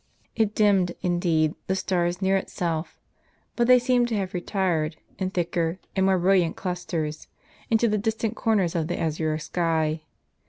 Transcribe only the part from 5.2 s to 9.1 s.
thicker and more brilliant clusters, into the distant corners of the